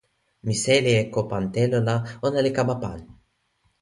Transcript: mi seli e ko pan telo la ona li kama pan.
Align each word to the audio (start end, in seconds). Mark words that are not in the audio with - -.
mi 0.45 0.55
seli 0.63 0.91
e 1.01 1.03
ko 1.13 1.21
pan 1.29 1.45
telo 1.53 1.77
la 1.87 1.95
ona 2.27 2.39
li 2.43 2.51
kama 2.57 2.75
pan. 2.83 2.99